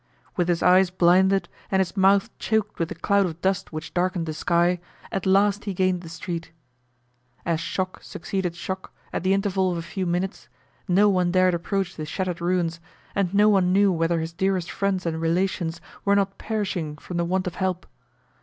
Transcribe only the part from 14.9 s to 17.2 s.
and relations were not perishing from